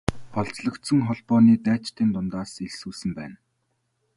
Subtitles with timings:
[0.41, 3.37] Олзлогдсон холбооны дайчдын дундаас элсүүлсэн байна.